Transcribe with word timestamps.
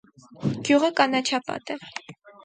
Գյուղը 0.69 0.89
կանաչապատ 0.99 1.69
է։ 1.75 1.77